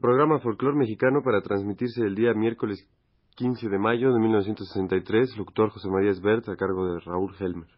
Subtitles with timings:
[0.00, 2.86] programa Folclor Mexicano para transmitirse el día miércoles
[3.36, 7.68] 15 de mayo de 1963, locutor José María Esbert a cargo de Raúl Helmer.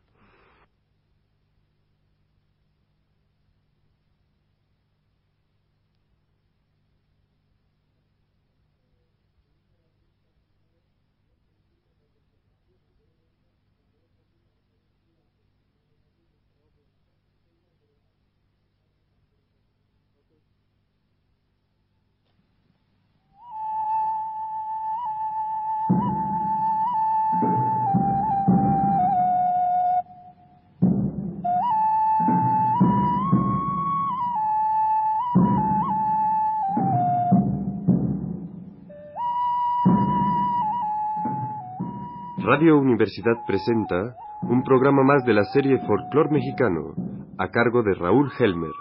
[42.51, 46.95] Radio Universidad presenta un programa más de la serie Folclor Mexicano,
[47.37, 48.73] a cargo de Raúl Helmer.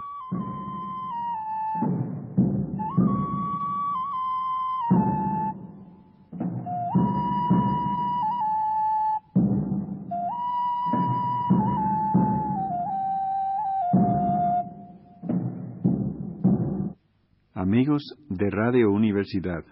[17.54, 19.66] Amigos de Radio Universidad,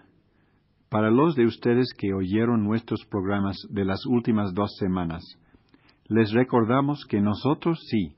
[0.88, 5.22] para los de ustedes que oyeron nuestros programas de las últimas dos semanas,
[6.08, 8.14] les recordamos que nosotros sí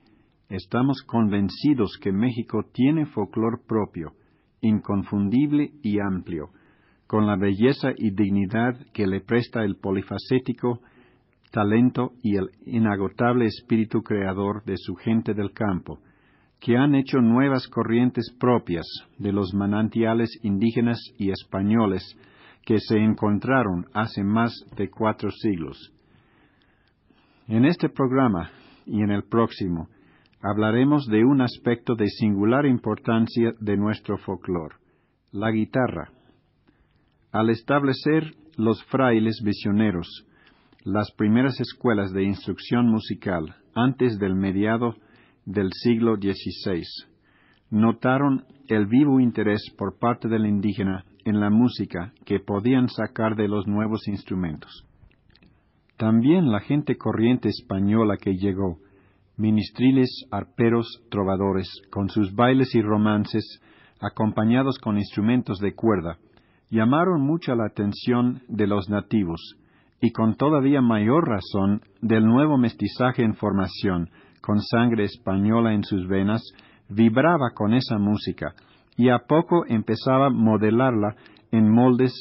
[0.49, 4.13] estamos convencidos que México tiene folclor propio,
[4.61, 6.51] inconfundible y amplio,
[7.07, 10.81] con la belleza y dignidad que le presta el polifacético
[11.51, 16.01] talento y el inagotable espíritu creador de su gente del campo,
[16.61, 18.87] que han hecho nuevas corrientes propias
[19.19, 22.03] de los manantiales indígenas y españoles
[22.69, 25.91] que se encontraron hace más de cuatro siglos.
[27.47, 28.51] En este programa
[28.85, 29.89] y en el próximo
[30.43, 34.75] hablaremos de un aspecto de singular importancia de nuestro folclor,
[35.33, 36.11] la guitarra.
[37.33, 40.27] Al establecer los frailes misioneros
[40.85, 44.95] las primeras escuelas de instrucción musical antes del mediado
[45.47, 46.85] del siglo XVI,
[47.71, 53.49] notaron el vivo interés por parte del indígena en la música que podían sacar de
[53.49, 54.85] los nuevos instrumentos.
[55.97, 58.79] También la gente corriente española que llegó,
[59.37, 63.61] ministriles, arperos, trovadores, con sus bailes y romances,
[64.01, 66.19] acompañados con instrumentos de cuerda,
[66.71, 69.57] llamaron mucho la atención de los nativos,
[70.01, 74.11] y con todavía mayor razón del nuevo mestizaje en formación,
[74.41, 76.43] con sangre española en sus venas,
[76.89, 78.55] vibraba con esa música,
[78.99, 81.15] y a poco empezaba a modelarla
[81.53, 82.13] en moldes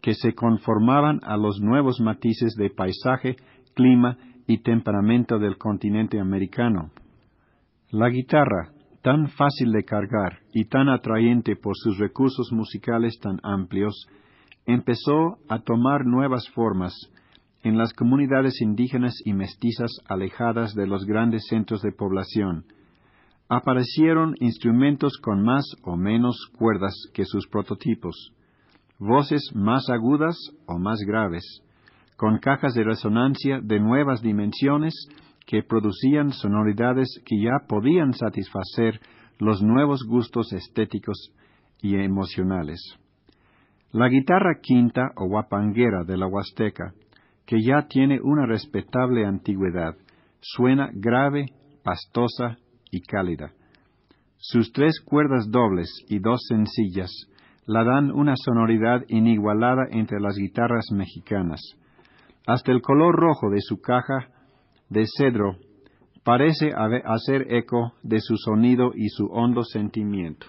[0.00, 3.36] que se conformaban a los nuevos matices de paisaje,
[3.74, 6.92] clima y temperamento del continente americano.
[7.90, 8.70] La guitarra,
[9.02, 14.06] tan fácil de cargar y tan atrayente por sus recursos musicales tan amplios,
[14.66, 16.94] empezó a tomar nuevas formas
[17.64, 22.66] en las comunidades indígenas y mestizas alejadas de los grandes centros de población.
[23.52, 28.32] Aparecieron instrumentos con más o menos cuerdas que sus prototipos,
[29.00, 30.36] voces más agudas
[30.68, 31.42] o más graves,
[32.16, 34.94] con cajas de resonancia de nuevas dimensiones
[35.46, 39.00] que producían sonoridades que ya podían satisfacer
[39.40, 41.32] los nuevos gustos estéticos
[41.82, 42.80] y emocionales.
[43.90, 46.92] La guitarra quinta o guapanguera de la Huasteca,
[47.46, 49.96] que ya tiene una respetable antigüedad,
[50.40, 51.46] suena grave,
[51.82, 52.56] pastosa
[52.90, 53.52] y cálida.
[54.38, 57.10] Sus tres cuerdas dobles y dos sencillas
[57.66, 61.60] la dan una sonoridad inigualada entre las guitarras mexicanas.
[62.46, 64.28] Hasta el color rojo de su caja
[64.88, 65.56] de cedro
[66.24, 66.72] parece
[67.04, 70.46] hacer eco de su sonido y su hondo sentimiento.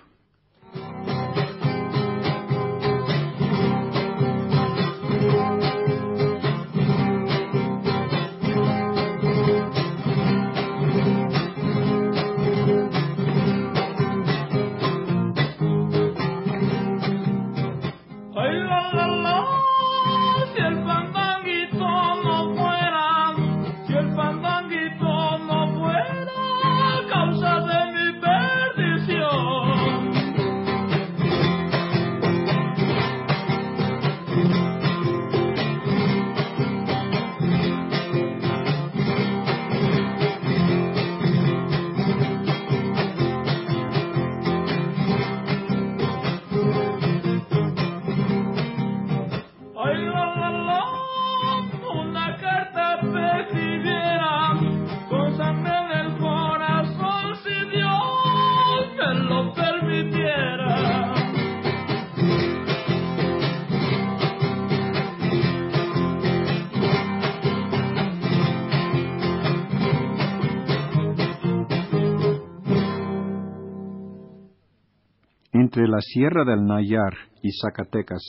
[75.81, 78.21] Entre la Sierra del Nayar y Zacatecas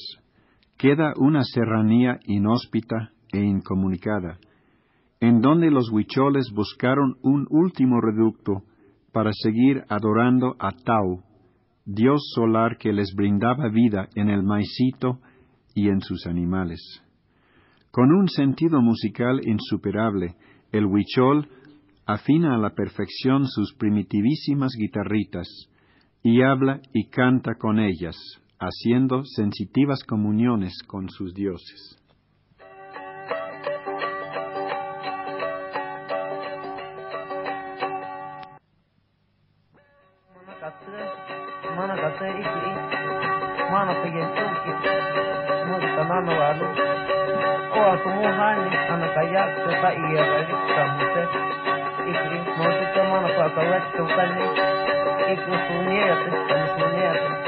[0.79, 4.39] queda una serranía inhóspita e incomunicada,
[5.21, 8.63] en donde los huicholes buscaron un último reducto
[9.13, 11.21] para seguir adorando a Tau,
[11.85, 15.19] dios solar que les brindaba vida en el maicito
[15.75, 16.81] y en sus animales.
[17.91, 20.37] Con un sentido musical insuperable,
[20.73, 21.51] el huichol
[22.07, 25.69] afina a la perfección sus primitivísimas guitarritas
[26.23, 28.17] y habla y canta con ellas,
[28.59, 31.99] haciendo sensitivas comuniones con sus dioses.
[55.37, 57.43] как выполняет выполняет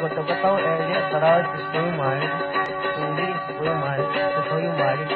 [0.00, 2.24] готовил Элья старается свою мать,
[2.98, 5.08] Элья свою мать, свою мать.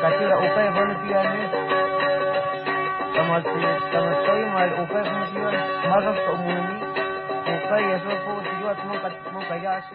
[0.00, 1.48] Катира упай вон пьяный,
[3.14, 6.82] Тамати, Тамати мать, упай вон пьяный, смазал что умуни,
[7.42, 9.94] упай я же по сидел от мука, мука яши.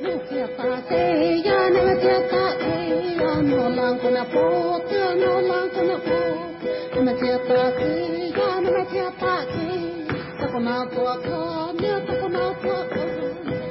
[0.00, 1.02] Nukia pase
[1.44, 6.47] ja ne tieta ei ja nolan kuna puut ja nolan kuna puut.
[7.04, 7.80] 那天把开，
[8.36, 9.52] 咱们那天把开，
[10.40, 11.30] 他不拿过卡，
[11.74, 12.96] 你不拿过卡，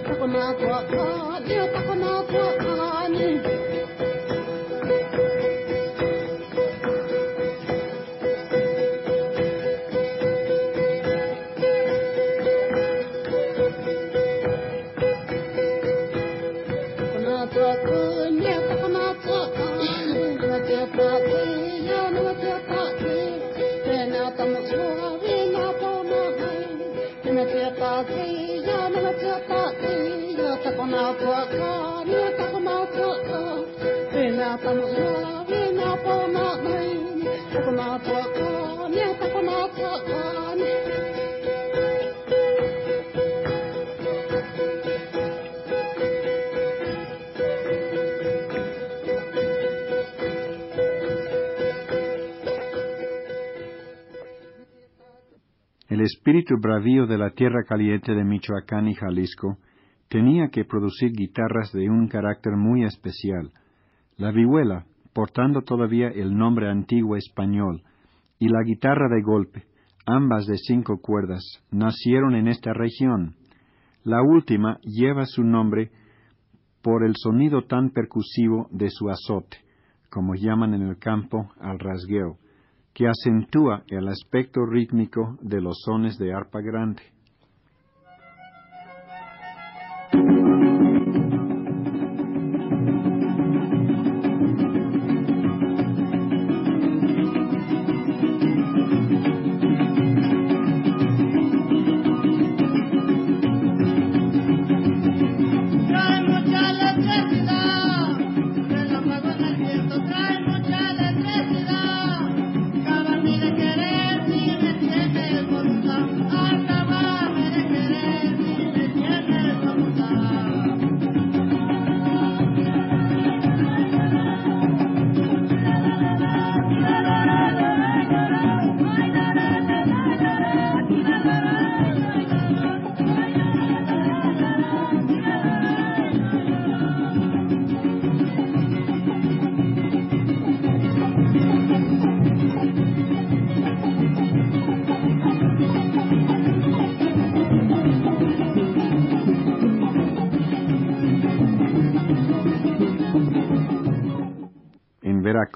[0.06, 1.50] 他不拿过卡，你
[1.86, 2.67] 不拿过卡。
[55.90, 59.58] El espíritu bravío de la tierra caliente de Michoacán y Jalisco
[60.10, 63.52] tenía que producir guitarras de un carácter muy especial.
[64.18, 67.84] La vihuela, portando todavía el nombre antiguo español,
[68.40, 69.66] y la guitarra de golpe,
[70.08, 73.36] ambas de cinco cuerdas, nacieron en esta región.
[74.04, 75.92] La última lleva su nombre
[76.82, 79.58] por el sonido tan percusivo de su azote,
[80.10, 82.38] como llaman en el campo al rasgueo,
[82.94, 87.04] que acentúa el aspecto rítmico de los sones de arpa grande.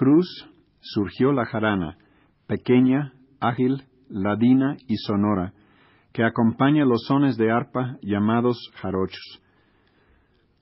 [0.01, 1.95] Veracruz surgió la jarana,
[2.47, 5.53] pequeña, ágil, ladina y sonora,
[6.11, 9.41] que acompaña los sones de arpa llamados jarochos.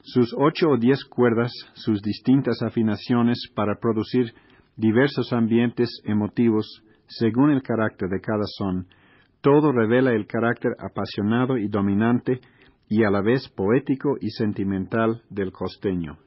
[0.02, 4.34] Sus ocho o diez cuerdas, sus distintas afinaciones para producir
[4.76, 8.88] diversos ambientes emotivos según el carácter de cada son,
[9.42, 12.42] todo revela el carácter apasionado y dominante
[12.90, 16.18] y a la vez poético y sentimental del costeño.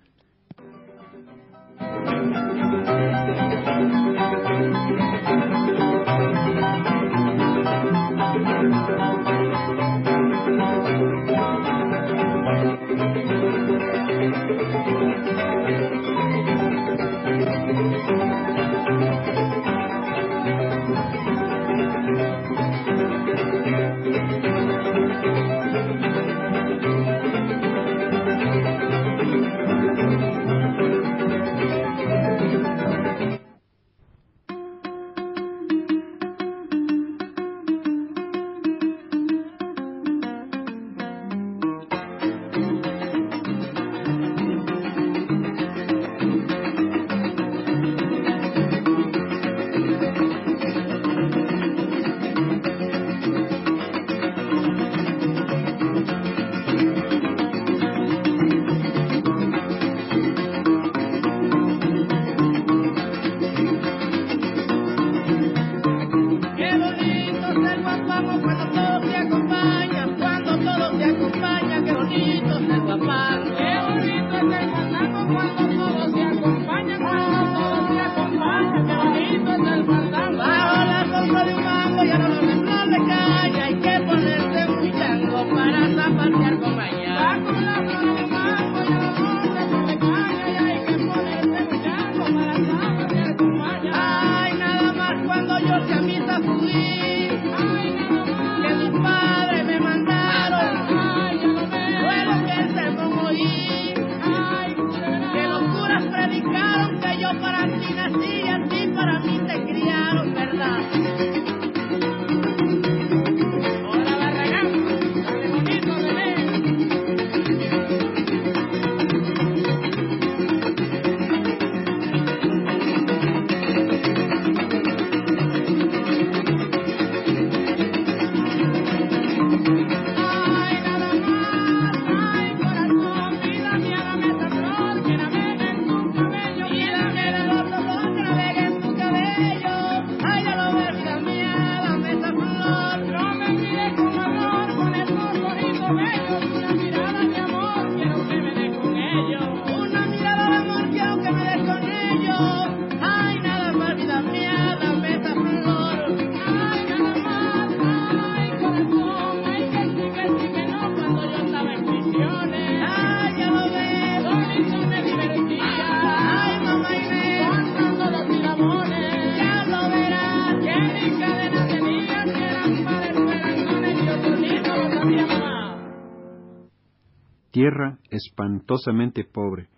[177.62, 179.68] Tierra espantosamente pobre,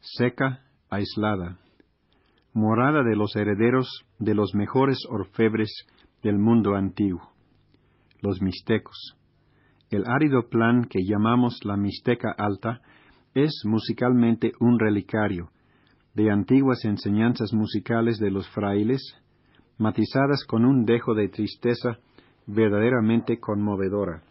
[0.00, 1.56] seca, aislada,
[2.52, 5.70] morada de los herederos de los mejores orfebres
[6.22, 7.32] del mundo antiguo,
[8.20, 9.16] los mixtecos.
[9.88, 12.82] El árido plan que llamamos la Mixteca Alta
[13.32, 15.52] es musicalmente un relicario
[16.12, 19.00] de antiguas enseñanzas musicales de los frailes,
[19.78, 21.96] matizadas con un dejo de tristeza
[22.46, 24.22] verdaderamente conmovedora.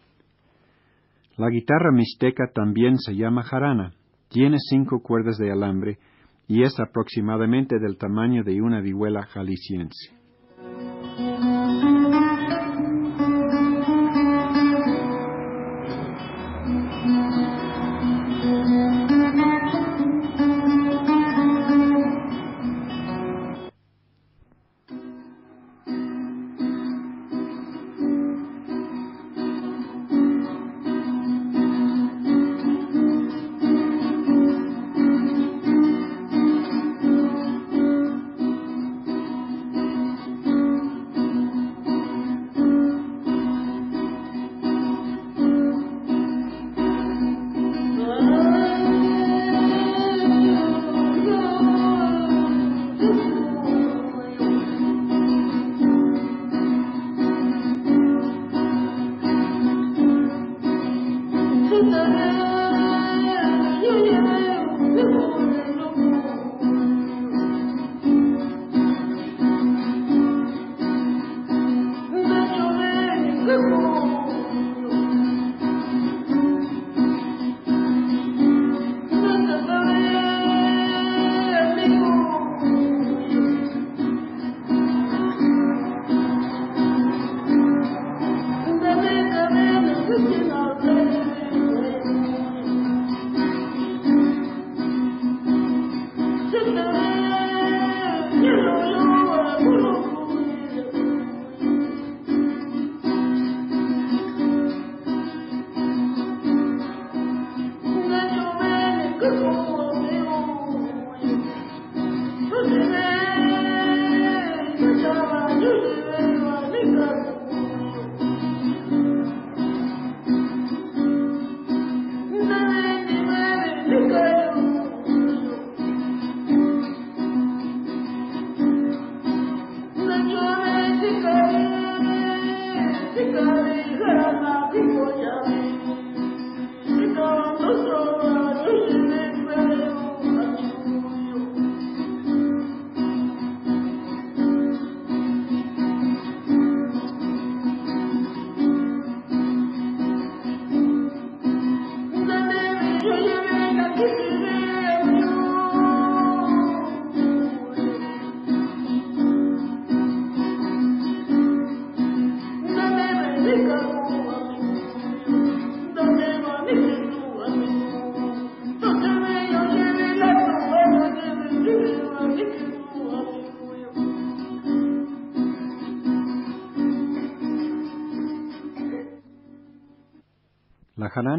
[1.42, 3.94] La guitarra mixteca también se llama jarana,
[4.28, 5.98] tiene cinco cuerdas de alambre
[6.46, 10.12] y es aproximadamente del tamaño de una vihuela jalisciense.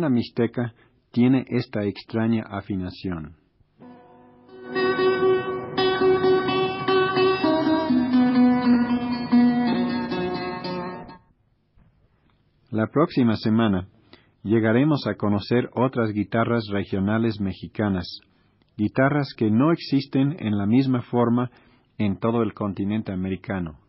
[0.10, 0.74] Mixteca
[1.12, 3.36] tiene esta extraña afinación.
[12.72, 13.88] La próxima semana
[14.41, 18.07] llegaremos a conocer otras guitarras regionales mexicanas,
[18.75, 21.51] guitarras que no existen en la misma forma
[22.00, 23.82] en todo el continente americano.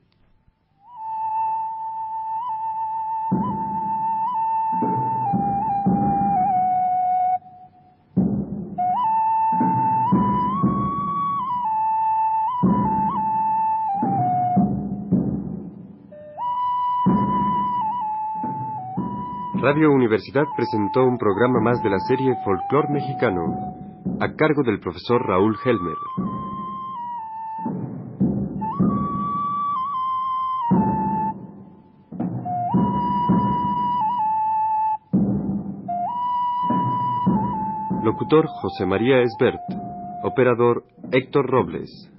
[19.64, 23.46] Radio Universidad presentó un programa más de la serie Folclor Mexicano,
[24.20, 25.96] a cargo del profesor Raúl Helmer.
[38.02, 39.62] Locutor José María Esbert.
[40.24, 42.13] Operador Héctor Robles.